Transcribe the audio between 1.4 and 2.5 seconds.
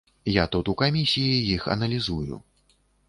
іх аналізую.